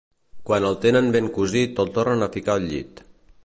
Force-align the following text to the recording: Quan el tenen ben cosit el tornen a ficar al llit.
Quan 0.49 0.65
el 0.69 0.77
tenen 0.85 1.11
ben 1.17 1.29
cosit 1.37 1.81
el 1.85 1.95
tornen 1.99 2.29
a 2.29 2.33
ficar 2.39 2.57
al 2.59 2.67
llit. 2.73 3.05